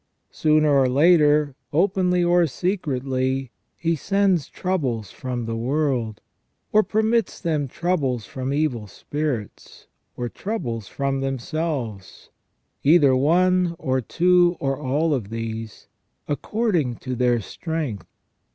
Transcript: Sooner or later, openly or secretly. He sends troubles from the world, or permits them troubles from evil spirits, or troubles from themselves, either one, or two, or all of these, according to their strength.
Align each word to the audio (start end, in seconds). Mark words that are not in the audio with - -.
Sooner 0.31 0.75
or 0.79 0.89
later, 0.89 1.53
openly 1.71 2.23
or 2.23 2.47
secretly. 2.47 3.51
He 3.77 3.95
sends 3.95 4.47
troubles 4.49 5.11
from 5.11 5.45
the 5.45 5.55
world, 5.55 6.21
or 6.71 6.81
permits 6.81 7.39
them 7.39 7.67
troubles 7.67 8.25
from 8.25 8.51
evil 8.51 8.87
spirits, 8.87 9.85
or 10.17 10.27
troubles 10.27 10.87
from 10.87 11.19
themselves, 11.19 12.31
either 12.81 13.15
one, 13.15 13.75
or 13.77 14.01
two, 14.01 14.57
or 14.59 14.75
all 14.75 15.13
of 15.13 15.29
these, 15.29 15.87
according 16.27 16.95
to 16.95 17.13
their 17.15 17.39
strength. 17.39 18.07